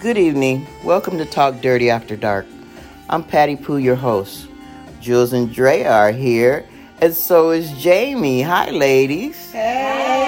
[0.00, 0.66] Good evening.
[0.82, 2.46] Welcome to Talk Dirty After Dark.
[3.08, 4.48] I'm Patty Pooh, your host.
[5.00, 6.66] Jules and Dre are here,
[7.00, 8.42] and so is Jamie.
[8.42, 9.50] Hi, ladies.
[9.52, 10.26] Hey.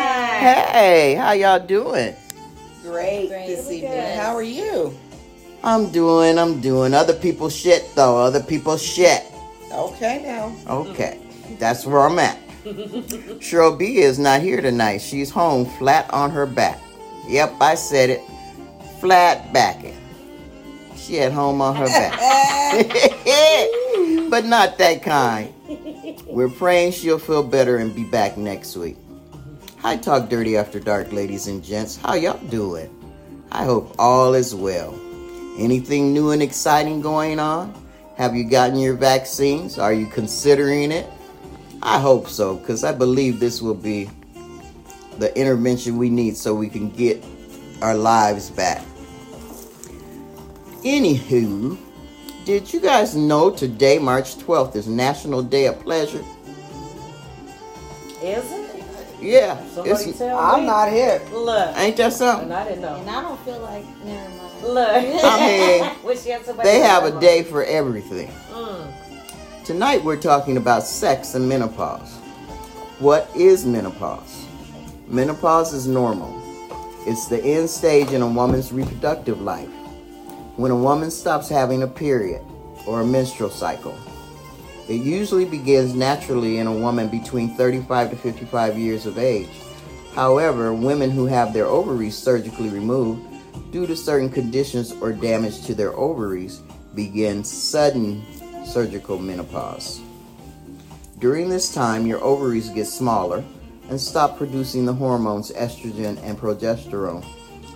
[0.73, 2.15] Hey, how y'all doing?
[2.83, 3.47] Great, Great.
[3.47, 3.93] this evening.
[3.93, 4.17] good.
[4.17, 4.95] How are you?
[5.63, 6.93] I'm doing, I'm doing.
[6.95, 8.19] Other people's shit, though.
[8.19, 9.25] Other people's shit.
[9.73, 10.55] Okay now.
[10.69, 11.19] Okay,
[11.59, 12.42] that's where I'm at.
[12.65, 14.99] Cheryl B is not here tonight.
[14.99, 16.81] She's home flat on her back.
[17.27, 18.21] Yep, I said it.
[19.01, 19.97] Flat backing.
[20.97, 22.13] She at home on her back.
[24.31, 25.53] but not that kind.
[26.27, 28.97] We're praying she'll feel better and be back next week.
[29.79, 31.97] Hi, Talk Dirty After Dark, ladies and gents.
[31.97, 32.89] How y'all doing?
[33.51, 34.95] I hope all is well.
[35.59, 37.75] Anything new and exciting going on?
[38.17, 39.79] Have you gotten your vaccines?
[39.79, 41.07] Are you considering it?
[41.83, 44.09] I hope so, because I believe this will be
[45.19, 47.23] the intervention we need so we can get
[47.83, 48.85] our lives back.
[50.85, 51.77] Anywho,
[52.45, 56.25] did you guys know today, March 12th, is National Day of Pleasure?
[58.23, 58.63] Is it?
[59.21, 60.67] Yeah, Somebody it's, tell I'm me.
[60.67, 61.23] not here.
[61.33, 61.77] Look.
[61.79, 62.47] ain't that something?
[62.47, 62.97] And I didn't know.
[62.97, 63.09] And.
[63.09, 64.63] I don't feel like, never mind.
[64.65, 64.89] Look.
[65.25, 68.29] I mean, Wish you had somebody They have a day for everything.
[68.51, 68.93] Mm.
[69.65, 72.17] Tonight we're talking about sex and menopause.
[72.99, 74.45] What is menopause?
[75.07, 76.43] Menopause is normal.
[77.07, 79.69] It's the end stage in a woman's reproductive life.
[80.57, 82.43] When a woman stops having a period
[82.89, 83.97] or a menstrual cycle.
[84.89, 89.61] It usually begins naturally in a woman between 35 to 55 years of age.
[90.13, 93.25] However, women who have their ovaries surgically removed
[93.71, 96.63] due to certain conditions or damage to their ovaries
[96.97, 98.27] begin sudden
[98.65, 100.01] surgical menopause.
[101.19, 103.45] During this time, your ovaries get smaller
[103.89, 107.25] and stop producing the hormones estrogen and progesterone,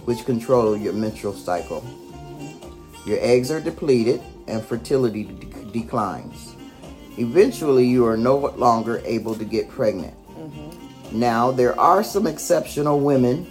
[0.04, 1.84] which control your menstrual cycle.
[3.06, 6.56] Your eggs are depleted and fertility de- declines.
[7.18, 10.14] Eventually, you are no longer able to get pregnant.
[10.30, 11.20] Mm-hmm.
[11.20, 13.44] Now, there are some exceptional women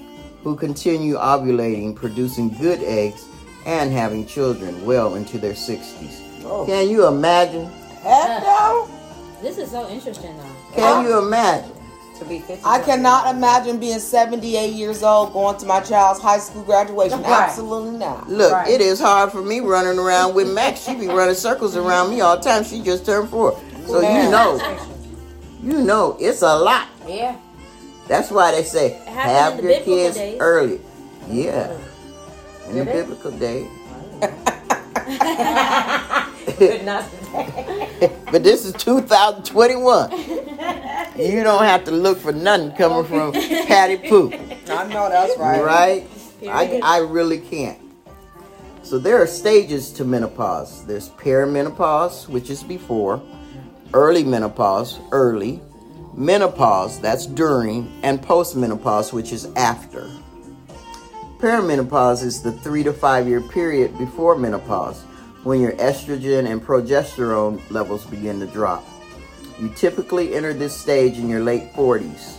[0.43, 3.25] who continue ovulating, producing good eggs,
[3.65, 6.24] and having children well into their 60s.
[6.45, 6.65] Oh.
[6.65, 7.65] Can you imagine?
[8.03, 8.89] Heck no.
[9.41, 10.73] This is so interesting, though.
[10.75, 11.71] Can you imagine?
[12.19, 12.63] To be 50.
[12.65, 17.21] I cannot imagine being 78 years old going to my child's high school graduation.
[17.21, 17.49] Right.
[17.49, 18.29] Absolutely not.
[18.29, 18.69] Look, Right.
[18.69, 20.85] it is hard for me running around with Max.
[20.85, 22.63] She be running circles around me all the time.
[22.63, 23.59] She just turned four.
[23.85, 24.57] So you know,
[25.61, 26.87] you know, it's a lot.
[27.05, 27.35] Yeah.
[28.07, 30.37] That's why they say have your kids days.
[30.39, 30.79] early.
[31.29, 31.67] Yeah.
[31.69, 32.69] Oh.
[32.69, 32.93] In the it?
[32.93, 33.67] biblical day.
[36.59, 38.11] But not today.
[38.31, 40.11] But this is 2021.
[41.17, 44.31] You don't have to look for nothing coming from Patty Pooh.
[44.69, 45.63] I know that's right.
[45.63, 46.09] Right?
[46.47, 47.79] I, I really can't.
[48.83, 50.85] So there are stages to menopause.
[50.85, 53.21] There's perimenopause, which is before,
[53.93, 55.61] early menopause, early,
[56.13, 60.09] menopause, that's during, and postmenopause, which is after.
[61.39, 65.03] Perimenopause is the three to five year period before menopause
[65.45, 68.83] when your estrogen and progesterone levels begin to drop.
[69.59, 72.37] You typically enter this stage in your late 40s.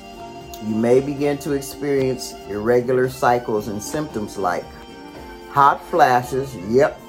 [0.67, 4.65] You may begin to experience irregular cycles and symptoms like
[5.51, 7.01] hot flashes, yep,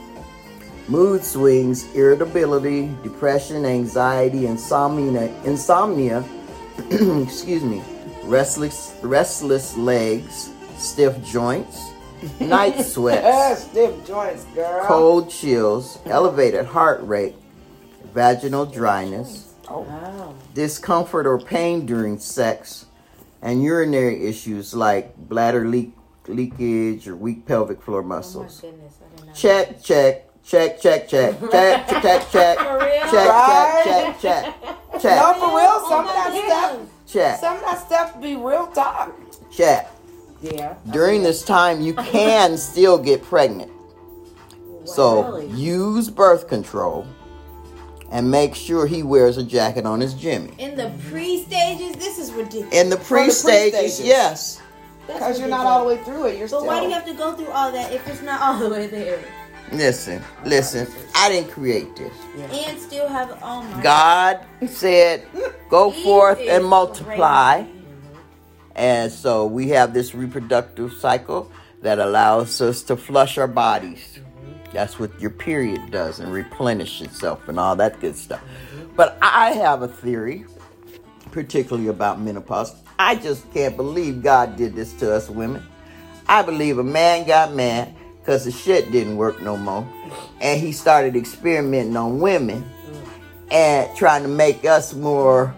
[0.88, 6.24] mood swings, irritability, depression, anxiety, insomnia, insomnia,
[6.91, 7.81] excuse me,
[8.24, 11.90] restless restless legs, stiff joints,
[12.39, 14.85] night sweats, Stiff joints, girl.
[14.85, 17.35] cold chills, elevated heart rate,
[18.13, 20.33] vaginal dryness, Wow.
[20.53, 22.85] discomfort or pain during sex,
[23.41, 25.94] and urinary issues like bladder leak,
[26.28, 28.61] leakage or weak pelvic floor Oh, my muscles.
[28.61, 28.94] goodness.
[29.01, 29.35] I did not.
[29.35, 33.11] Check, check, check, check, check, check, check, check, check, For real?
[33.11, 34.55] check, check, check,
[35.01, 35.67] check, No, for real.
[35.69, 36.79] Oh, Some of that stuff.
[37.05, 39.11] check, Some of that stuff be real talk.
[39.51, 39.91] check.
[40.41, 40.75] Yeah.
[40.91, 43.72] During this time, you can still get pregnant.
[44.85, 47.05] So use birth control
[48.11, 50.53] and make sure he wears a jacket on his Jimmy.
[50.59, 52.73] In the pre stages, this is ridiculous.
[52.73, 54.61] In the pre stages, yes.
[55.05, 56.37] Because you're not all the way through it.
[56.37, 56.66] You're But still.
[56.66, 58.87] why do you have to go through all that if it's not all the way
[58.87, 59.19] there?
[59.72, 60.87] Listen, listen.
[61.16, 62.13] I didn't create this.
[62.37, 65.25] And still have, oh my God said,
[65.69, 67.77] "Go forth and multiply." crazy.
[68.78, 71.52] And so we have this reproductive cycle
[71.82, 74.20] that allows us to flush our bodies.
[74.72, 78.41] That's what your period does and replenish itself and all that good stuff.
[78.96, 80.46] But I have a theory,
[81.32, 82.76] particularly about menopause.
[83.00, 85.66] I just can't believe God did this to us women.
[86.28, 89.88] I believe a man got mad because the shit didn't work no more.
[90.41, 92.70] And he started experimenting on women
[93.50, 95.56] and trying to make us more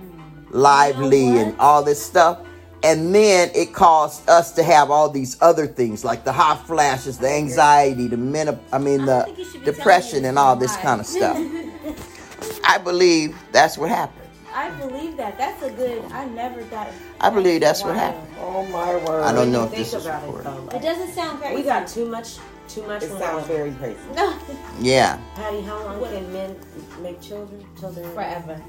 [0.51, 2.39] lively and all this stuff.
[2.81, 7.17] And then it caused us to have all these other things like the hot flashes,
[7.17, 10.55] the anxiety, the men, I mean, the don't think you should be depression and all
[10.55, 11.37] this this kind of stuff.
[12.63, 14.15] I believe that's what happened.
[14.53, 15.37] I believe that.
[15.37, 16.03] That's a good.
[16.11, 16.89] I never thought.
[17.21, 18.27] I believe that's what happened.
[18.39, 19.23] Oh my word.
[19.23, 20.69] I don't know if Think this is about it, recorded.
[20.71, 20.77] though.
[20.77, 21.55] It doesn't sound very.
[21.55, 22.37] We got too much,
[22.67, 23.03] too much.
[23.03, 23.99] It sounds very crazy.
[24.15, 24.37] no
[24.79, 25.19] Yeah.
[25.35, 26.55] Patty, how long can men
[27.01, 27.65] make children?
[27.79, 28.61] Till they're forever.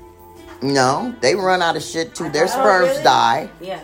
[0.62, 2.28] No, they run out of shit too.
[2.30, 3.02] Their Oh, sperms really?
[3.02, 3.50] die.
[3.60, 3.80] Yeah.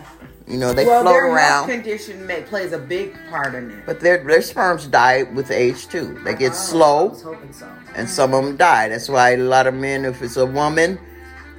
[0.47, 1.35] You know, they well, float their around.
[1.35, 3.85] health condition may, plays a big part in it.
[3.85, 6.17] But their their sperms die with age too.
[6.23, 7.69] They get oh, I slow, was hoping so.
[7.95, 8.87] and some of them die.
[8.87, 10.99] That's why a lot of men, if it's a woman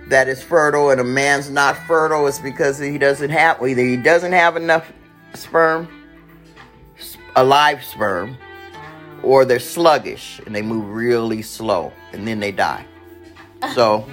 [0.09, 3.99] that is fertile and a man's not fertile, it's because he doesn't have either he
[3.99, 4.91] doesn't have enough
[5.35, 5.87] sperm,
[7.37, 8.39] a live sperm,
[9.23, 12.87] or they're sluggish and they move really slow, and then they die.
[13.75, 14.07] So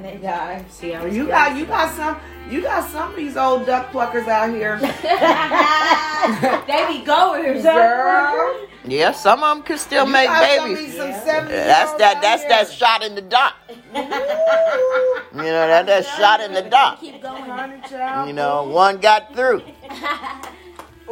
[0.00, 0.64] And they die.
[0.70, 2.16] See, I was You got you got some
[2.48, 4.78] you got some of these old duck pluckers out here.
[6.66, 7.62] they be goers.
[7.62, 8.66] Girl.
[8.84, 10.96] yeah, some of them can still You make got some of babies.
[10.96, 11.44] some Yeah.
[11.44, 12.22] That's that.
[12.22, 13.52] That's that shot in the dark.
[15.32, 16.98] You know that that shot in the dark.
[17.00, 18.26] Keep going.
[18.26, 19.62] You know, one got through.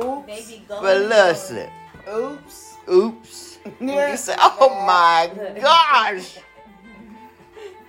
[0.02, 0.26] Oops.
[0.26, 0.80] Baby goers.
[0.80, 1.70] But listen,
[2.12, 2.76] Oops.
[2.90, 3.58] oops.
[3.80, 5.30] You say, oh my
[5.60, 6.38] gosh.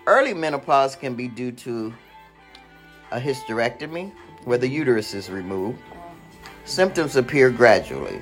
[0.09, 1.93] Early menopause can be due to
[3.11, 4.11] a hysterectomy,
[4.43, 5.77] where the uterus is removed.
[6.65, 8.19] Symptoms appear gradually.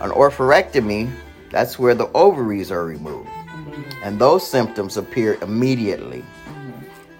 [0.00, 1.08] An oophorectomy,
[1.48, 3.30] that's where the ovaries are removed.
[4.02, 6.24] And those symptoms appear immediately.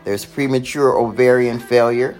[0.02, 2.18] There's premature ovarian failure,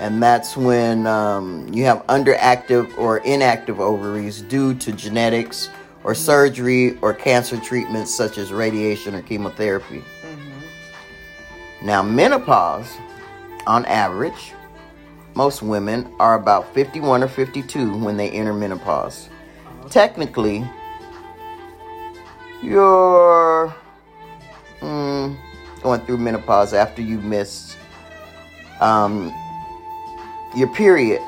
[0.00, 5.68] and that's when um, you have underactive or inactive ovaries due to genetics
[6.02, 10.02] or surgery or cancer treatments such as radiation or chemotherapy.
[11.84, 12.96] Now, menopause,
[13.66, 14.52] on average,
[15.34, 19.28] most women are about 51 or 52 when they enter menopause.
[19.90, 20.64] Technically,
[22.62, 23.74] you're
[24.80, 25.36] mm,
[25.82, 27.76] going through menopause after you missed
[28.80, 29.32] um,
[30.54, 31.20] your period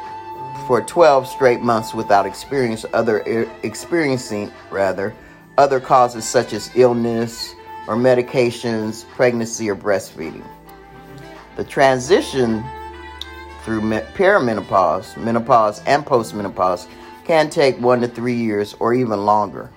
[0.69, 3.21] for 12 straight months without experience other
[3.63, 5.15] experiencing rather
[5.59, 7.55] other causes such as illness
[7.87, 10.45] or medications, pregnancy or breastfeeding.
[11.57, 12.65] The transition
[13.65, 16.87] through perimenopause, menopause and postmenopause
[17.25, 19.71] can take 1 to 3 years or even longer.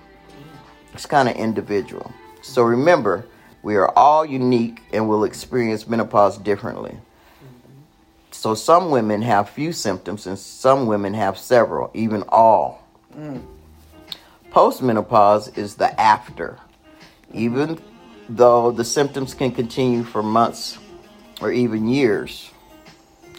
[0.92, 2.12] It's kind of individual.
[2.42, 3.26] So remember,
[3.62, 6.96] we are all unique and will experience menopause differently.
[8.30, 12.86] So some women have few symptoms and some women have several, even all.
[13.16, 13.42] Mm.
[14.50, 16.58] Postmenopause is the after.
[17.32, 17.80] Even
[18.28, 20.78] though the symptoms can continue for months
[21.40, 22.50] or even years,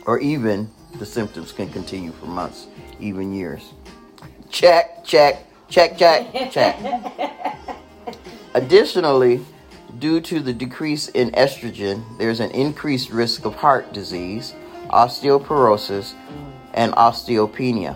[0.06, 2.68] or even the symptoms can continue for months,
[3.00, 3.74] even years.
[4.50, 6.78] Check, check, check, check, check.
[8.54, 9.46] Additionally,
[10.00, 14.56] due to the decrease in estrogen, there's an increased risk of heart disease,
[14.90, 16.14] osteoporosis,
[16.74, 17.96] and osteopenia,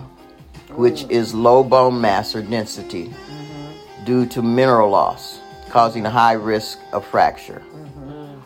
[0.70, 4.04] which is low bone mass or density mm-hmm.
[4.04, 5.40] due to mineral loss,
[5.74, 7.60] causing a high risk of fracture.
[7.74, 8.38] Mm-hmm.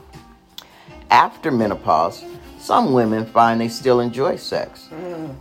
[1.10, 2.24] After menopause,
[2.58, 5.36] some women find they still enjoy sex, mm.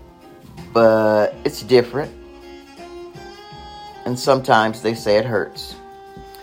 [0.71, 2.11] but it's different,
[4.05, 5.75] and sometimes they say it hurts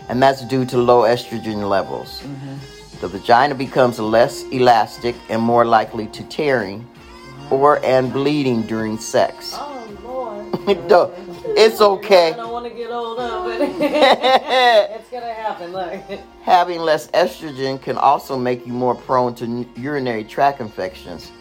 [0.08, 2.20] and that's due to low estrogen levels.
[2.20, 3.00] Mm-hmm.
[3.00, 7.52] The vagina becomes less elastic and more likely to tearing mm-hmm.
[7.52, 9.54] or and bleeding during sex.
[9.54, 10.66] Oh Lord.
[11.54, 12.32] Don't- it's I okay.
[12.36, 15.72] don't want to get old up, but it's gonna happen.
[15.72, 16.20] Look.
[16.42, 21.32] Having less estrogen can also make you more prone to urinary tract infections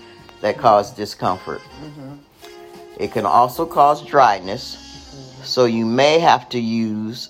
[0.42, 1.62] that cause discomfort.
[1.82, 2.16] Mm-hmm.
[3.00, 5.44] It can also cause dryness, mm-hmm.
[5.44, 7.30] so you may have to use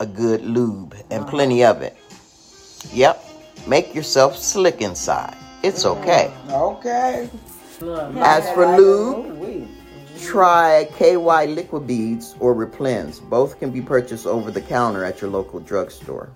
[0.00, 1.30] a good lube and uh-huh.
[1.30, 1.96] plenty of it.
[2.92, 3.24] Yep,
[3.66, 5.36] make yourself slick inside.
[5.62, 6.32] It's okay.
[6.50, 7.28] Okay.
[7.80, 9.68] As for lube, Ooh-wee.
[10.20, 13.20] Try KY Liquibeads or Replens.
[13.28, 16.30] Both can be purchased over the counter at your local drugstore.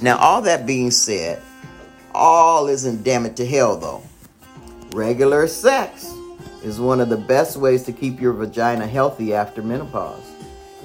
[0.00, 1.42] Now, all that being said,
[2.14, 4.02] all isn't damn it to hell though.
[4.92, 6.12] Regular sex
[6.62, 10.30] is one of the best ways to keep your vagina healthy after menopause.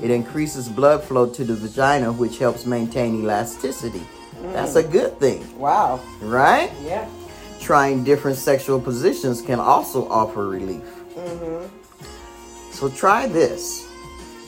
[0.01, 4.01] It increases blood flow to the vagina, which helps maintain elasticity.
[4.53, 4.91] That's a mm.
[4.91, 5.99] good thing, Wow.
[6.21, 6.71] right?
[6.83, 7.07] Yeah.
[7.59, 10.98] Trying different sexual positions can also offer relief.
[11.15, 12.71] Mm-hmm.
[12.71, 13.87] So try this.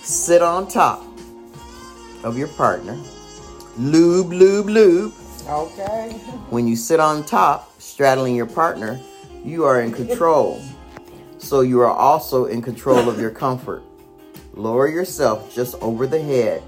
[0.04, 1.04] Sit on top
[2.24, 2.98] of your partner.
[3.78, 5.14] Lube, lube, lube.
[5.48, 6.12] Okay.
[6.52, 9.00] When you sit on top, straddling your partner,
[9.44, 10.62] you are in control.
[11.38, 13.84] so you are also in control of your comfort.
[14.54, 16.62] Lower yourself just over the head,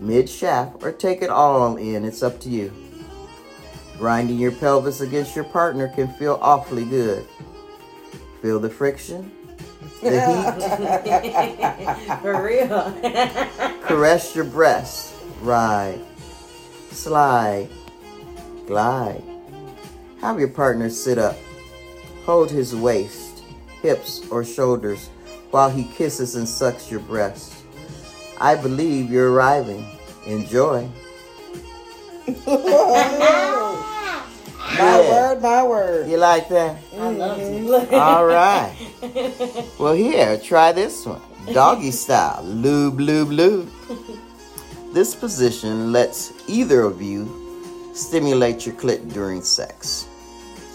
[0.00, 2.04] mid shaft, or take it all in.
[2.04, 2.72] It's up to you.
[3.96, 7.26] Grinding your pelvis against your partner can feel awfully good.
[8.42, 9.32] Feel the friction,
[10.02, 10.10] the
[11.22, 12.18] heat.
[12.22, 12.92] For real.
[13.86, 15.14] Caress your breasts.
[15.40, 16.00] Ride.
[16.90, 17.68] Slide.
[18.66, 19.22] Glide.
[20.20, 21.36] Have your partner sit up.
[22.24, 23.42] Hold his waist,
[23.82, 25.08] hips, or shoulders
[25.50, 27.62] while he kisses and sucks your breasts.
[28.40, 29.86] I believe you're arriving.
[30.26, 30.88] Enjoy.
[34.76, 35.10] My Yeah.
[35.10, 36.08] word, my word.
[36.08, 36.76] You like that?
[36.94, 37.94] I love mm-hmm.
[37.94, 37.94] it.
[37.98, 38.74] All right.
[39.78, 41.22] Well, here, try this one.
[41.52, 42.42] Doggy style.
[42.44, 43.70] Lube, lube, lube.
[44.92, 47.28] This position lets either of you
[47.94, 50.08] stimulate your clit during sex.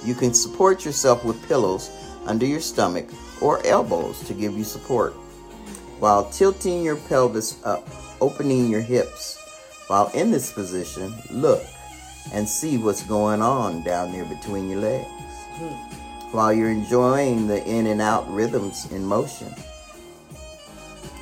[0.04, 1.90] You can support yourself with pillows
[2.26, 3.08] under your stomach
[3.42, 5.14] or elbows to give you support
[6.00, 7.88] while tilting your pelvis up,
[8.20, 9.40] opening your hips.
[9.88, 11.64] While in this position, look
[12.32, 15.08] and see what's going on down there between your legs
[15.56, 15.74] hmm.
[16.32, 19.54] while you're enjoying the in and out rhythms in motion.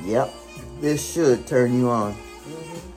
[0.04, 0.32] Yep,
[0.80, 2.12] this should turn you on.
[2.12, 2.92] Mm-hmm.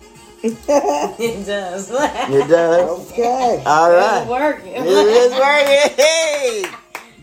[0.45, 1.89] It does.
[1.89, 3.11] It does.
[3.11, 3.63] Okay.
[3.65, 4.21] All right.
[4.21, 4.73] It's working.
[4.73, 5.95] It is working.
[5.95, 6.65] Hey,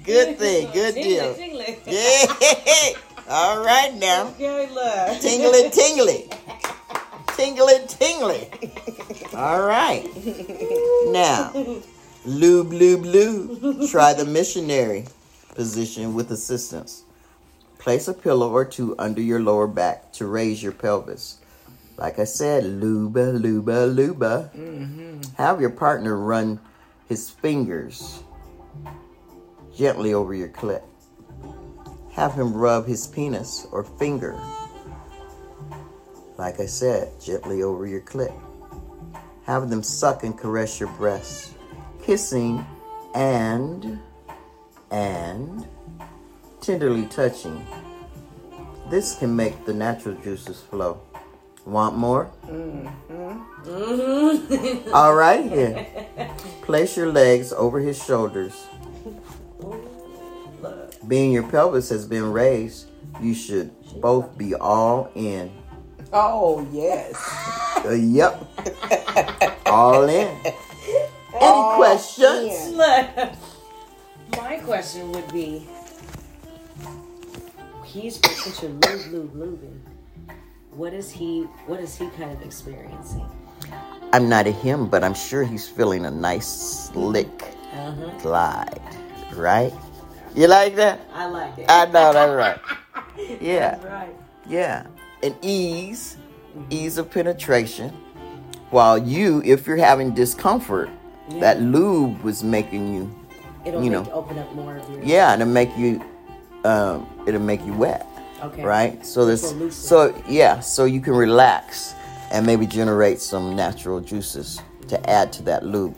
[0.03, 0.73] good thing.
[0.73, 1.35] Good deal.
[1.35, 1.87] Tingly, tingly.
[1.87, 2.99] Yeah.
[3.29, 4.27] All right now.
[4.29, 5.21] Okay, look.
[5.21, 6.29] Tingly, tingly.
[7.43, 8.49] Tingly, tingly.
[9.35, 10.09] All right.
[11.09, 11.51] Now,
[12.25, 13.91] lube, lube, lube.
[13.91, 15.07] Try the missionary
[15.57, 17.03] position with assistance.
[17.79, 21.39] Place a pillow or two under your lower back to raise your pelvis.
[21.97, 24.53] Like I said, luba, luba, luba.
[24.57, 25.35] Mm-hmm.
[25.37, 26.61] Have your partner run
[27.09, 28.23] his fingers
[29.75, 30.83] gently over your clit.
[32.13, 34.39] Have him rub his penis or finger.
[36.43, 38.35] Like I said, gently over your clit.
[39.45, 41.55] Have them suck and caress your breasts,
[42.05, 42.67] kissing
[43.15, 44.01] and
[44.91, 45.65] and
[46.61, 47.65] tenderly touching.
[48.91, 51.01] This can make the natural juices flow.
[51.65, 52.29] Want more?
[52.49, 53.39] Mm-hmm.
[54.93, 55.87] All right, here.
[56.63, 58.67] Place your legs over his shoulders.
[61.07, 62.89] Being your pelvis has been raised,
[63.21, 63.71] you should
[64.01, 65.62] both be all in.
[66.13, 67.15] Oh, yes.
[67.85, 68.45] Uh, yep.
[69.67, 70.29] all in.
[70.45, 70.55] Any
[71.41, 72.69] All questions?
[72.69, 72.77] in.
[74.37, 75.67] My question would be
[77.85, 79.79] he's such a lube, lube, lubing.
[80.73, 83.27] What is he what is he kind of experiencing?
[84.13, 86.47] I'm not a him, but I'm sure he's feeling a nice
[86.93, 88.11] slick Uh-huh.
[88.23, 88.81] glide,
[89.35, 89.73] right?
[90.35, 91.01] You like that?
[91.13, 91.67] I like it.
[91.69, 92.61] I know that's right.
[93.41, 94.15] Yeah, right.
[94.49, 94.87] yeah.
[95.23, 96.17] An ease,
[96.71, 97.91] ease of penetration.
[98.71, 100.89] While you, if you're having discomfort,
[101.41, 103.15] that lube was making you,
[103.65, 104.11] It'll you know.
[104.13, 106.03] open up more of your yeah, it'll make you,
[106.65, 108.07] um, it'll make you wet,
[108.43, 108.65] Okay.
[108.65, 109.05] right?
[109.07, 111.95] So this, so yeah, so you can relax
[112.33, 115.95] and maybe generate some natural juices to add to that lube.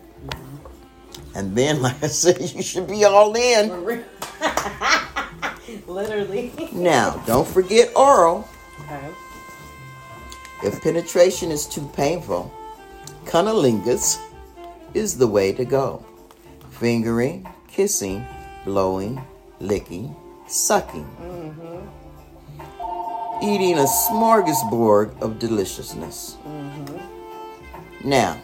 [1.34, 4.04] And then, like I said, you should be all in.
[5.86, 6.52] Literally.
[6.72, 8.46] Now, don't forget oral.
[8.80, 9.08] Okay.
[10.62, 12.52] If penetration is too painful,
[13.24, 14.18] cunnilingus
[14.94, 16.04] is the way to go.
[16.70, 18.24] Fingering, kissing,
[18.64, 19.20] blowing,
[19.60, 20.14] licking,
[20.46, 21.06] sucking.
[21.20, 21.80] Mm-hmm.
[23.42, 26.36] Eating a smorgasbord of deliciousness.
[26.46, 28.08] Mm-hmm.
[28.08, 28.40] Now,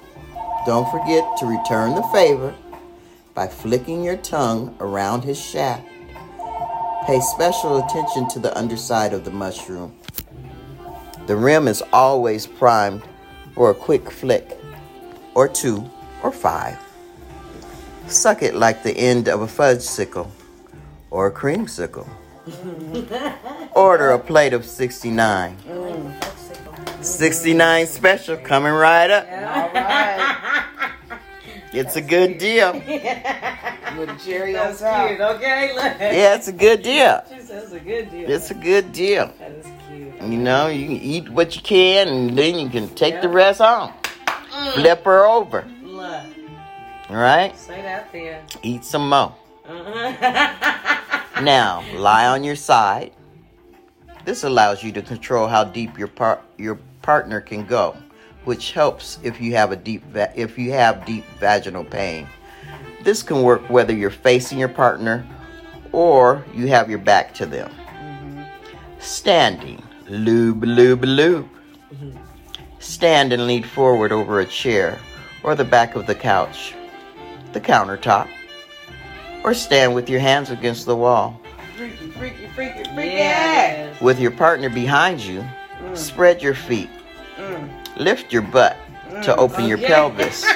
[0.66, 2.54] don't forget to return the favor
[3.34, 5.86] by flicking your tongue around his shaft.
[7.06, 9.94] Pay special attention to the underside of the mushroom.
[11.30, 13.04] The rim is always primed
[13.54, 14.58] for a quick flick,
[15.36, 15.88] or two,
[16.24, 16.76] or five.
[18.08, 20.28] Suck it like the end of a Fudgsicle
[21.08, 22.08] or a creamsicle.
[23.76, 25.56] Order a plate of 69.
[27.00, 29.24] 69 special coming right up.
[29.30, 30.66] All right.
[31.72, 32.72] It's a good deal.
[32.72, 35.06] With a cherry on That's top.
[35.06, 35.72] cute, okay?
[35.76, 35.84] Look.
[36.00, 37.22] Yeah, it's a good deal.
[37.32, 38.28] She says a good deal.
[38.28, 39.32] It's a good deal.
[40.20, 40.32] That is cute.
[40.32, 43.60] You know, you can eat what you can and then you can take the rest
[43.60, 43.92] home.
[44.74, 45.64] Flip her over.
[45.82, 46.24] Look.
[47.08, 47.56] All right?
[47.56, 48.44] Say that there.
[48.62, 49.34] Eat some more.
[49.66, 50.66] Uh-huh.
[51.42, 53.12] Now, lie on your side.
[54.26, 57.96] This allows you to control how deep your par- your partner can go,
[58.44, 62.28] which helps if you have a deep va- if you have deep vaginal pain.
[63.04, 65.26] This can work whether you're facing your partner
[65.92, 67.72] or you have your back to them.
[68.98, 71.48] Standing, lube, lube, lube.
[71.94, 72.10] Mm-hmm.
[72.78, 74.98] Stand and lean forward over a chair
[75.42, 76.74] or the back of the couch,
[77.52, 78.28] the countertop,
[79.44, 81.40] or stand with your hands against the wall.
[81.76, 83.10] Freaky, freaky, freaky, freaky.
[83.10, 84.00] yes.
[84.00, 85.96] With your partner behind you, mm.
[85.96, 86.90] spread your feet.
[87.36, 87.96] Mm.
[87.96, 88.76] Lift your butt
[89.08, 89.22] mm.
[89.22, 90.42] to open your pelvis.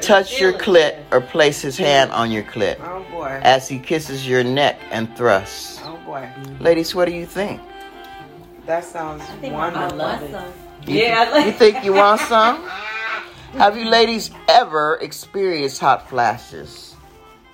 [0.00, 3.40] Touch your clit or place his hand on your clit Oh boy.
[3.42, 5.80] as he kisses your neck and thrusts.
[6.14, 6.30] Boy.
[6.60, 7.60] Ladies, what do you think?
[8.66, 9.88] That sounds I think wonderful.
[9.88, 10.30] mom love wants it.
[10.32, 10.52] some.
[10.94, 11.30] Yeah.
[11.34, 12.62] I You think you want some?
[13.54, 16.94] Have you ladies ever experienced hot flashes,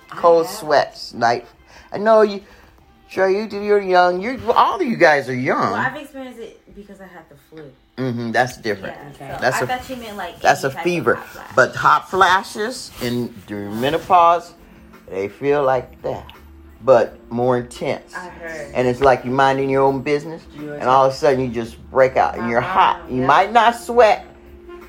[0.09, 1.45] cold sweats, night?
[1.91, 2.43] I know you,
[3.09, 3.61] sure you do.
[3.61, 4.21] You're young.
[4.21, 5.73] You're all of you guys are Well, young.
[5.73, 7.71] I've experienced it because I had the flu.
[7.97, 8.31] Mm-hmm.
[8.31, 8.95] that's different.
[8.95, 9.35] Yeah, Okay.
[9.35, 11.15] so That's I a- thought you meant like That's a any type of fever.
[11.15, 11.55] hot.
[11.55, 14.53] But hot flashes in during menopause,
[15.09, 16.31] they feel like that,
[16.83, 18.13] but more intense.
[18.15, 18.73] I heard.
[18.73, 21.77] And it's like you're minding your own business, and all of a sudden you just
[21.91, 22.97] break out and you're hot.
[23.01, 24.25] Uh-huh, you might not sweat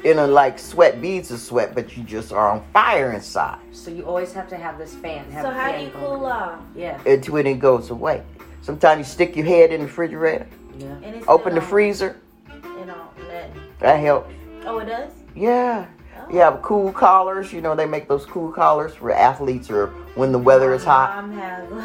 [0.05, 3.59] in a like sweat beads of sweat, but you just are on fire inside.
[3.73, 5.31] So you always have to have this fan.
[5.31, 6.05] Have So how fan do you going.
[6.05, 6.61] cool off?
[6.75, 7.01] Yeah.
[7.07, 8.23] Until it goes away.
[8.63, 10.47] Sometimes you stick your head in the refrigerator,
[10.79, 10.87] Yeah.
[11.03, 12.17] And it's open the not- freezer.
[12.65, 14.33] You know, let, That helps.
[14.65, 15.13] oh, it does.
[15.37, 15.87] Yeah.
[16.31, 17.53] You have cool collars.
[17.53, 21.25] You know they make those cool collars for athletes or when the weather is hot.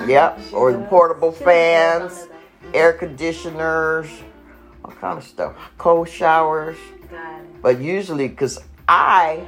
[0.08, 2.28] Yep, or the portable fans,
[2.74, 4.10] air conditioners,
[4.84, 5.56] all kind of stuff.
[5.78, 6.78] Cold showers.
[7.02, 7.12] that.
[7.12, 7.62] Got it.
[7.62, 9.46] But usually, because I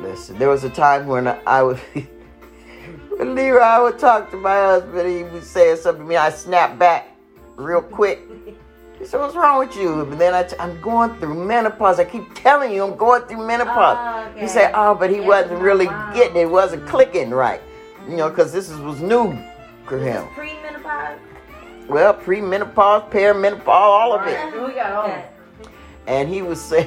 [0.00, 1.78] listen, there was a time when I would.
[3.16, 6.16] when Leroy would talk to my husband, he would say something to me.
[6.16, 7.08] I snap back
[7.56, 8.20] real quick.
[9.02, 11.98] He said, "What's wrong with you?" But then I t- I'm going through menopause.
[11.98, 13.98] I keep telling you, I'm going through menopause.
[13.98, 16.12] Oh, He said, "Oh, but he Yeah, wasn't really wow.
[16.14, 16.48] getting it.
[16.48, 17.60] Wasn't clicking right."
[18.08, 19.36] You know, because this is, was new
[19.86, 20.24] for him.
[20.26, 21.18] this pre-menopause?
[21.88, 24.38] Well, pre-menopause, perimenopause, all of it.
[24.68, 25.04] We got all.
[25.06, 25.24] Okay.
[26.06, 26.84] And he would say,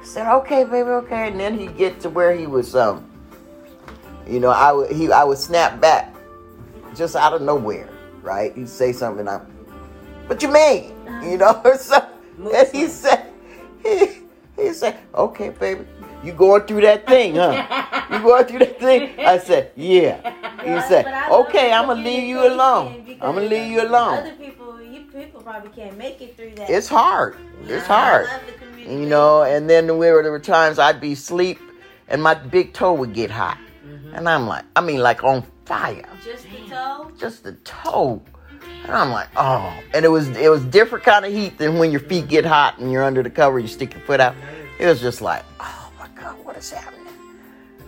[0.00, 3.04] he said, "Okay, baby, okay." And then he'd get to where he was, um,
[4.26, 6.14] you know, I would he I would snap back,
[6.96, 7.90] just out of nowhere,
[8.22, 8.54] right?
[8.56, 9.42] He'd say something, I,
[10.28, 12.54] "What you mean?" You know, or something.
[12.54, 13.26] And he said,
[13.82, 14.20] he,
[14.56, 15.84] he said, "Okay, baby,
[16.22, 18.06] you going through that thing, huh?
[18.10, 20.22] You going through that thing?" I said, "Yeah."
[20.62, 23.16] He said, but I love "Okay, I'm gonna leave you alone.
[23.20, 26.70] I'm gonna leave you alone." Other people, you people probably can't make it through that.
[26.70, 27.36] It's hard.
[27.64, 29.02] It's hard." love the communication.
[29.02, 31.58] you know and then there were, there were times i'd be asleep
[32.08, 34.14] and my big toe would get hot mm-hmm.
[34.14, 37.12] and i'm like i mean like on fire Just the toe.
[37.18, 38.22] just the toe
[38.84, 41.90] and i'm like oh and it was it was different kind of heat than when
[41.90, 44.34] your feet get hot and you're under the cover you stick your foot out
[44.78, 47.06] it was just like oh my god what is happening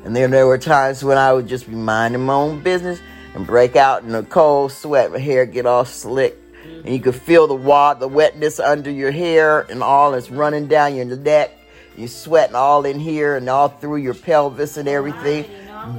[0.04, 3.00] and then there were times when i would just be minding my own business
[3.34, 6.36] and break out in a cold sweat my hair get all slick
[6.84, 10.66] and you could feel the water, the wetness under your hair, and all is running
[10.66, 11.50] down your neck.
[11.96, 15.44] You're sweating all in here and all through your pelvis and everything,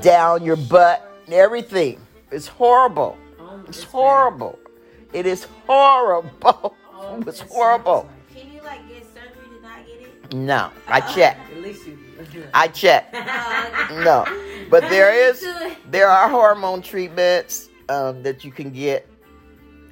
[0.01, 1.99] down your butt and everything.
[2.31, 3.17] It's horrible.
[3.67, 4.57] It's horrible.
[5.13, 6.75] It is horrible.
[7.27, 8.07] It's horrible.
[8.33, 10.33] Can you like get surgery to not get it?
[10.33, 11.51] No, I checked.
[11.51, 11.97] At least you.
[12.53, 13.09] I check.
[13.13, 14.23] Uh, No,
[14.69, 15.45] but there is
[15.89, 19.07] there are hormone treatments um, that you can get,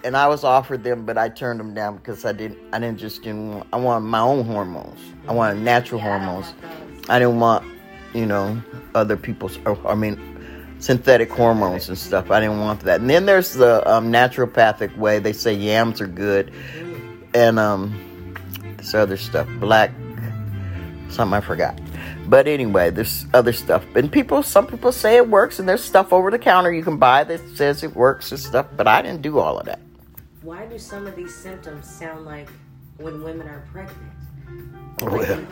[0.05, 2.59] and I was offered them, but I turned them down because I didn't.
[2.73, 3.53] I didn't just didn't.
[3.55, 4.99] Want, I wanted my own hormones.
[5.27, 6.53] I wanted natural Yeah, I hormones.
[6.61, 7.09] want.
[7.09, 7.65] I didn't want,
[8.13, 8.61] you know,
[8.95, 9.57] other people's.
[9.65, 10.28] Or, I mean,
[10.79, 12.31] synthetic hormones and stuff.
[12.31, 13.01] I didn't want that.
[13.01, 15.19] And then there's the um, naturopathic way.
[15.19, 16.51] They say yams are good,
[17.33, 18.35] and um,
[18.77, 19.91] this other stuff, black,
[21.09, 21.79] something I forgot.
[22.27, 23.83] But anyway, there's other stuff.
[23.95, 26.97] And people, some people say it works, and there's stuff over the counter you can
[26.97, 28.67] buy that says it works and stuff.
[28.77, 29.79] But I didn't do all of that.
[30.43, 32.47] Why do some of these symptoms sound like
[32.97, 33.97] when women are pregnant?
[35.01, 35.49] Well, Like you kinda-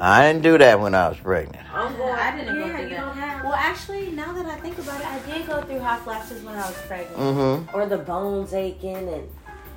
[0.00, 1.64] I didn't do that when I was pregnant.
[1.74, 2.12] I'm going.
[2.12, 3.00] I didn't yeah, go through you that.
[3.00, 3.44] don't have.
[3.44, 6.54] Well, actually, now that I think about it, I did go through hot flashes when
[6.54, 7.16] I was pregnant.
[7.16, 7.76] Mm-hmm.
[7.76, 9.28] Or the bones aching and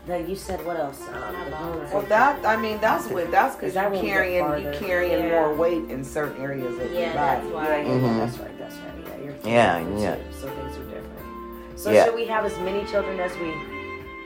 [0.08, 1.02] the, you said what else?
[1.08, 4.06] Um, the bones Well, that I mean, that's what that's because Is that you're when
[4.06, 4.74] carrying you farther?
[4.74, 5.30] carrying Yeah.
[5.42, 7.42] more weight in certain areas of Yeah, your body.
[7.42, 7.68] that's why.
[7.68, 8.18] Yeah, yeah, Mhm.
[8.20, 8.60] That's right.
[8.60, 8.94] That's right.
[9.20, 10.16] Yeah, you're Yeah, yeah.
[10.16, 11.80] too, So things are different.
[11.80, 12.06] So Yeah.
[12.06, 13.54] should we have as many children as we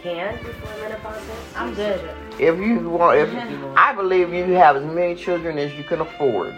[0.01, 1.55] can before menopause hits?
[1.57, 2.01] I'm good.
[2.39, 3.29] If you want, if
[3.77, 6.53] I believe you have as many children as you can afford.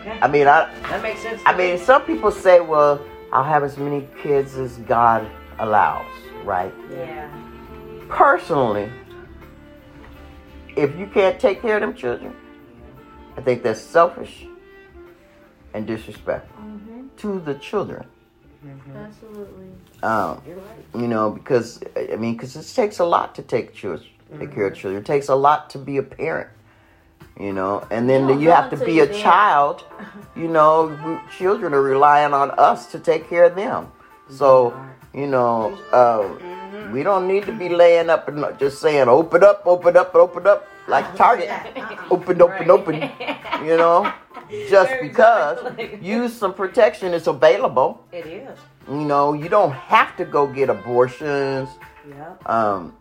[0.00, 0.18] Okay.
[0.20, 1.42] I mean, I, That makes sense.
[1.46, 3.00] I mean, some people say, well,
[3.32, 5.26] I'll have as many kids as God
[5.58, 6.06] allows,
[6.44, 6.72] right?
[6.90, 7.28] Yeah.
[8.08, 8.90] Personally,
[10.76, 12.34] if you can't take care of them children,
[13.36, 14.46] I think that's selfish
[15.74, 17.08] and disrespectful Mhm.
[17.18, 18.06] to the children.
[18.94, 19.66] Absolutely.
[20.02, 20.64] Um, You're right.
[21.02, 24.08] you know, because I mean, because it takes a lot to take children,
[24.38, 25.02] take care of children.
[25.02, 26.48] It takes a lot to be a parent,
[27.38, 29.22] you know, and then You you have to be a there.
[29.22, 29.84] child.
[30.36, 30.92] You know,
[31.38, 33.90] children are relying on us to take care of them.
[34.28, 34.76] So,
[35.14, 36.28] you know, uh,
[36.92, 40.46] we don't need to be laying up and just saying, "Open up, open up, open
[40.46, 41.48] up," like Target,
[42.10, 42.96] open, open, open.
[43.64, 44.12] You know,
[44.68, 45.56] just because
[46.02, 48.04] use some protection is available.
[48.12, 48.58] It is.
[48.90, 51.70] You know, you don't have to go get abortions.
[52.06, 52.34] Yeah.
[52.44, 52.94] Um,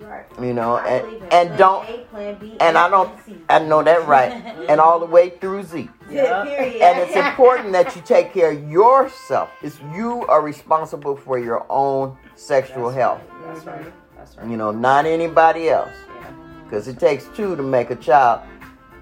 [0.00, 0.24] right.
[0.40, 3.24] you know, I and believe and plan don't A, plan B, and I don't plan
[3.38, 3.44] C.
[3.48, 4.32] I know that right,
[4.68, 5.88] and all the way through Z.
[6.08, 6.42] Yeah.
[6.44, 9.50] And it's important that you take care of yourself.
[9.62, 13.20] It's you are responsible for your own sexual health.
[13.44, 13.92] That's right.
[14.16, 14.48] That's right.
[14.48, 16.30] You know, not anybody else, Yeah.
[16.64, 18.42] because it takes two to make a child,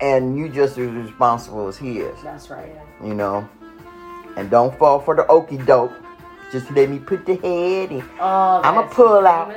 [0.01, 2.17] and you just as responsible as he is.
[2.23, 2.75] That's right.
[3.03, 3.47] You know,
[4.37, 5.93] and don't fall for the okey doke.
[6.55, 8.01] Just let me put the head in.
[8.21, 9.51] Oh, I'ma pull out.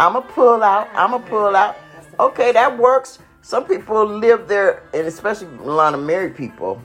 [0.00, 0.88] I'ma pull out.
[0.92, 1.76] I'ma pull out.
[2.18, 3.20] Okay, that works.
[3.42, 6.82] Some people live there, and especially a lot of married people,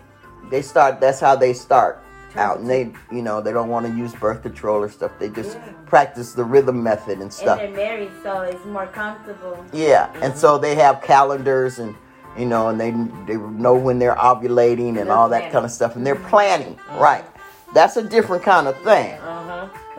[0.51, 1.01] they start.
[1.01, 1.99] That's how they start
[2.35, 5.13] out, and they, you know, they don't want to use birth control or stuff.
[5.17, 5.57] They just
[5.87, 9.65] practice the rhythm method and stuff and they're married, so it's more comfortable.
[9.73, 10.61] Yeah, and so mm-hmm.
[10.61, 11.95] they have calendars and.
[12.37, 12.91] You know, and they
[13.25, 15.51] they know when they're ovulating and They're all that planning.
[15.51, 16.29] kind of stuff, and they're mm-hmm.
[16.29, 16.99] planning, mm-hmm.
[16.99, 17.25] right?
[17.73, 19.13] That's a different kind of thing.
[19.19, 19.38] Uh huh.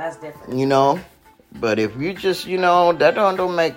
[0.00, 0.56] That's different.
[0.56, 0.98] you know.
[1.60, 3.74] But if you just, you know, that don't don't make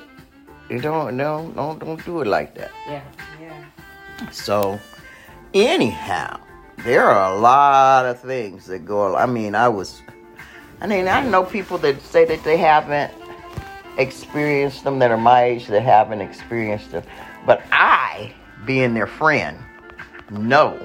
[0.70, 2.72] you don't no don't don't do it like that.
[2.88, 3.04] Yeah.
[3.42, 4.30] Yeah.
[4.32, 4.80] So
[5.54, 6.40] anyhow,
[6.86, 9.18] there are a lot of things that go.
[9.18, 10.02] I mean, I was,
[10.80, 13.12] I mean, I know people that say that they haven't
[13.98, 17.04] experienced them that are my age that haven't experienced them,
[17.46, 18.34] but I,
[18.66, 19.58] being their friend,
[20.30, 20.80] know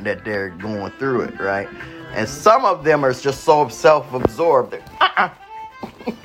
[0.00, 1.68] that they're going through it, right?
[2.14, 4.74] And some of them are just so self-absorbed.
[5.00, 5.30] Uh-uh,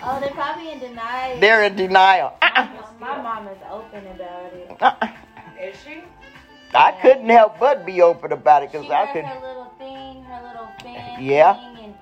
[0.04, 1.40] Oh, they're probably in denial.
[1.40, 2.34] they're in denial.
[2.42, 2.68] Uh-uh,
[3.00, 4.78] My mom is open about it.
[4.82, 5.08] uh-uh.
[5.62, 6.04] Is she?
[6.74, 9.26] I couldn't help but be open about it because I has could.
[9.26, 11.54] her little thing, her little fan Yeah.
[11.76, 11.94] thing, and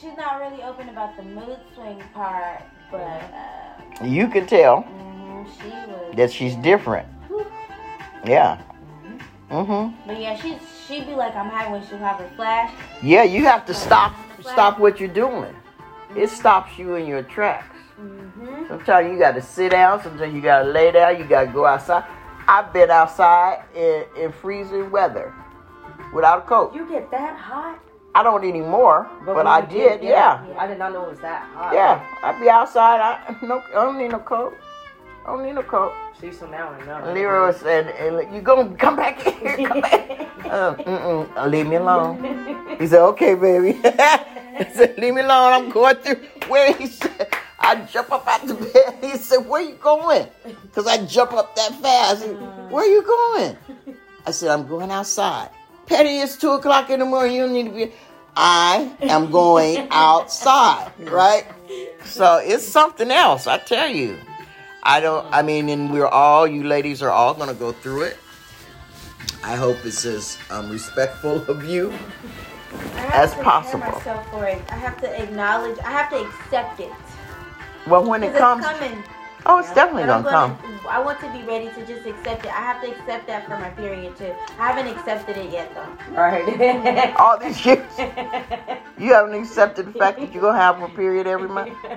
[0.00, 5.46] she's not really open about the mood swing part, but uh, You can tell mhm,
[5.60, 6.16] she was.
[6.16, 7.06] that she's different.
[8.26, 8.60] Yeah.
[9.50, 9.94] Mhm.
[10.06, 12.72] But yeah, she's she'd be like, I'm having when she'll have her flash.
[13.02, 15.54] Yeah, you have to stop stop what you're doing.
[16.16, 17.76] It stops you in your tracks.
[18.00, 18.68] Mm-hmm.
[18.68, 20.02] Sometimes you got to sit down.
[20.02, 21.18] Sometimes you got to lay down.
[21.18, 22.04] You got to go outside.
[22.46, 25.34] I've been outside in, in freezing weather
[26.12, 26.74] without a coat.
[26.74, 27.80] You get that hot?
[28.14, 30.02] I don't anymore, but, when I you did.
[30.02, 30.44] Yeah.
[30.56, 31.74] I did not know it was that hot.
[31.74, 33.00] Yeah, I'd be outside.
[33.00, 34.54] I no, I don't need no coat.
[35.26, 35.92] I don't need no coat.
[36.20, 37.12] See, so now I know.
[37.12, 37.94] Leroy said,
[38.32, 39.66] you gonna come back here?
[39.66, 40.10] Come back.
[40.44, 42.22] Uh, mm-mm, uh, leave me alone.
[42.78, 43.72] He said, okay, baby.
[43.72, 45.52] he said, leave me alone.
[45.54, 46.20] I'm going through.
[46.48, 48.98] Where he said, I jump up out the bed.
[49.02, 50.28] He said, where you going?
[50.64, 52.24] Because I jump up that fast.
[52.24, 53.56] He, where you going?
[54.26, 55.48] I said, I'm going outside.
[55.86, 57.36] Petty, it's 2 o'clock in the morning.
[57.36, 57.92] You don't need to be.
[58.36, 61.46] I am going outside, right?
[62.04, 64.18] So it's something else, I tell you.
[64.84, 68.02] I don't, I mean, and we're all, you ladies are all going to go through
[68.02, 68.18] it.
[69.42, 71.92] I hope it's as um, respectful of you.
[72.96, 73.78] I have As to prepare possible.
[73.80, 74.62] myself for it.
[74.70, 75.78] I have to acknowledge.
[75.80, 76.90] I have to accept it.
[77.86, 79.04] Well, when it comes, it's coming.
[79.46, 80.80] oh, it's definitely And I'm going to come.
[80.88, 82.52] I want to be ready to just accept it.
[82.52, 84.34] I have to accept that for my period too.
[84.58, 86.14] I haven't accepted it yet though.
[86.14, 87.14] Right.
[87.18, 87.84] All these years,
[88.98, 91.74] you haven't accepted the fact that you're going to have a period every month?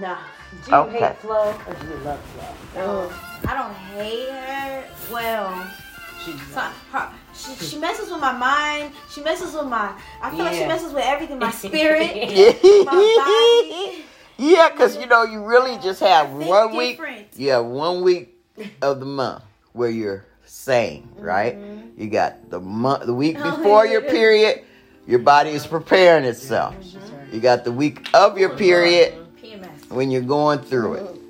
[0.00, 0.16] No.
[0.64, 0.98] Do you Okay.
[0.98, 2.20] hate Flo or do you love
[2.72, 3.12] Flo?
[3.46, 4.84] I don't hate her.
[5.12, 5.70] Well,
[6.24, 6.60] She's so,
[6.92, 8.94] her, she, she messes with my mind.
[9.10, 9.92] She messes with my.
[10.22, 11.38] I feel like she messes with everything.
[11.38, 12.16] My spirit.
[12.30, 14.04] Yeah, my body.
[14.38, 16.96] yeah, because you know you really just have Think one week.
[16.96, 17.26] different.
[17.36, 18.34] You have one week
[18.80, 19.42] of the month
[19.74, 21.56] where you're sane, right?
[21.56, 22.00] Mm-hmm.
[22.00, 24.62] You got the month, the week Oh, before your period.
[25.06, 26.74] Your body is preparing itself.
[27.30, 29.23] You got the week of your period PMS.
[29.94, 31.20] When you're going through it.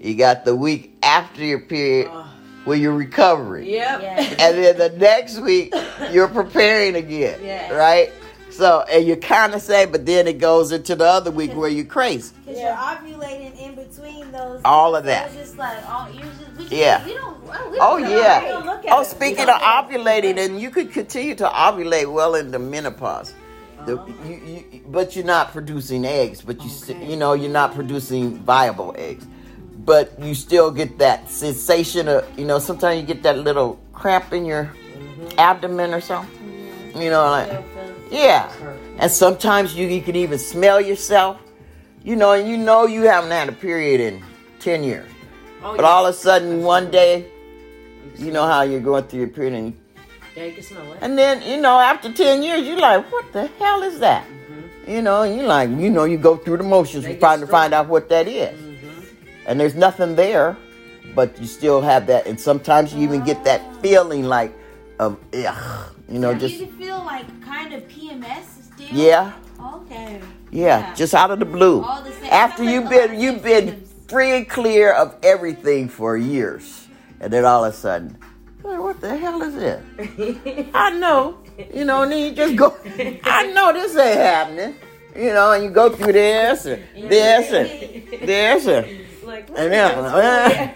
[0.00, 2.24] You got the week after your period uh.
[2.64, 3.66] where you're recovering.
[3.66, 4.02] Yep.
[4.02, 4.20] Yeah.
[4.40, 5.72] And then the next week,
[6.12, 7.72] you're preparing again, Yes.
[7.72, 8.10] right?
[8.50, 11.68] So, and you kind of say, but then it goes into the other week where
[11.68, 12.32] you're crazy.
[12.44, 14.60] Because you're ovulating in between those.
[14.64, 15.26] All of that.
[15.28, 17.04] It's just like, oh, you're just, we just, Yeah.
[17.04, 18.40] We don't, we Oh don't yeah.
[18.42, 20.36] don't look at Oh, speaking of don't look at it.
[20.36, 23.34] ovulating, and you could continue to ovulate well into menopause.
[23.86, 24.34] The, you,
[24.72, 26.40] you, but you're not producing eggs.
[26.40, 27.06] But you, Okay.
[27.10, 29.26] you know, you're not producing viable eggs.
[29.84, 34.32] But you still get that sensation of, you know, sometimes you get that little cramp
[34.32, 34.72] in your
[35.36, 36.40] abdomen or something.
[36.96, 37.50] You know, like
[38.10, 38.50] yeah.
[38.98, 41.40] And sometimes you, you can even smell yourself.
[42.04, 44.22] You know, and you know you haven't had a period in
[44.60, 45.10] ten years.
[45.62, 45.88] Oh, But yeah.
[45.88, 47.26] all of a sudden one day,
[48.16, 49.76] you know how you're going through your period, and,
[50.36, 50.98] Yeah, you can smell it.
[51.00, 54.26] and then you know after ten years, you're like, what the hell is that?
[54.86, 57.46] You know, and you like, you know, you go through the motions of trying to
[57.46, 58.58] find out what that is.
[58.60, 59.46] Mm-hmm.
[59.46, 60.56] and there's nothing there,
[61.14, 64.52] but you still have that, and sometimes you even get that feeling like
[64.98, 68.44] of, ugh, you know, Do just you feel like kind of PMS
[68.74, 68.86] still?
[68.92, 69.32] yeah,
[69.76, 70.20] Okay.
[70.50, 71.82] yeah, just out of the blue.
[71.82, 76.86] All the same- After you've been you've been free and clear of everything for years,
[77.20, 78.18] and then all of a sudden,
[78.64, 79.82] "Hey, what the hell is this?
[80.74, 81.38] I know,
[81.72, 82.74] you know, and then you just go,
[83.24, 84.74] I know this ain't happening,
[85.16, 88.86] you know, and you go through this and this and this and,
[89.24, 90.74] like, and then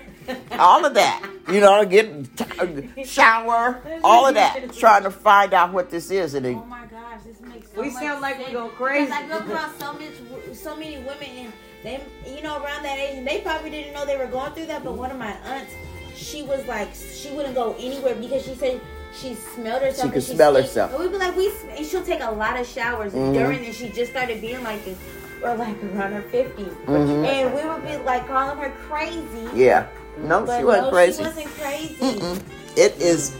[0.58, 5.72] all of that, you know, get t- shower, all of that, trying to find out
[5.72, 8.44] what this is, and Oh then, my gosh, this makes so We sound like we
[8.44, 8.54] sense.
[8.54, 9.06] go crazy.
[9.06, 12.98] Because I come across so much, so many women, and they, you know, around that
[12.98, 14.84] age, and they probably didn't know they were going through that.
[14.84, 15.72] But one of my aunts,
[16.18, 18.80] she was like, she wouldn't go anywhere because she said
[19.14, 20.08] she smelled herself.
[20.08, 20.66] She could smell stank.
[20.66, 20.90] herself.
[20.92, 23.32] And we'd be like, we, and she'll take a lot of showers Mhm.
[23.34, 24.98] during, and she just started being like this,
[25.42, 27.24] or like around her 50s, Mhm.
[27.26, 29.22] and we would be like calling her crazy.
[29.54, 29.86] yeah,
[30.18, 31.22] no, but she wasn't no, crazy.
[31.22, 31.94] She wasn't crazy.
[32.00, 32.40] Mm-mm.
[32.76, 33.32] It is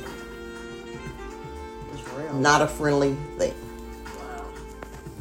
[2.35, 3.55] not a friendly thing.
[4.17, 4.45] Wow.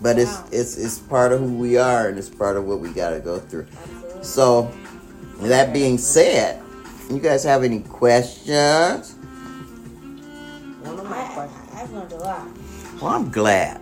[0.02, 2.90] But it's it's it's part of who we are and it's part of what we
[2.90, 3.68] gotta go through.
[3.84, 4.24] Absolutely.
[4.24, 4.72] So
[5.42, 6.62] that being said,
[7.16, 9.14] you guys have any questions?
[10.84, 11.70] One of my questions.
[11.74, 12.48] I've learned a lot.
[13.02, 13.80] Well, I'm glad.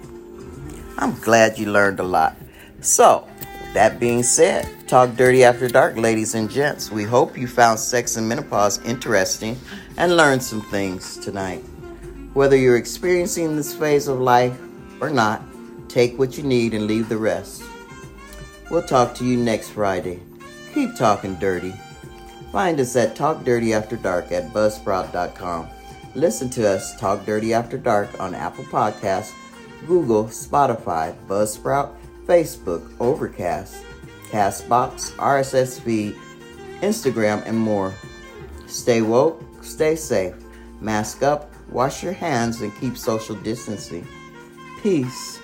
[0.98, 2.36] I'm glad you learned a lot.
[2.82, 3.28] So,
[3.74, 6.92] that being said, Talk Dirty After Dark, ladies and gents.
[6.92, 9.60] We hope you found sex and menopause interesting
[9.98, 11.64] and learned some things tonight.
[12.34, 14.58] Whether you're experiencing this phase of life
[15.02, 15.42] or not,
[15.90, 17.64] take what you need and leave the rest.
[18.70, 20.20] We'll talk to you next Friday.
[20.74, 21.74] Keep talking dirty.
[22.56, 25.68] Find us at Talk Dirty After Dark at buzzsprout.com.
[26.14, 29.34] Listen to us Talk Dirty After Dark on Apple Podcasts,
[29.86, 31.94] Google, Spotify, Buzzsprout,
[32.26, 33.84] Facebook, Overcast,
[34.30, 36.16] Castbox, RSS feed,
[36.80, 37.94] Instagram, and more.
[38.68, 40.36] Stay woke, stay safe,
[40.80, 44.08] mask up, wash your hands, and keep social distancing.
[44.82, 45.42] Peace.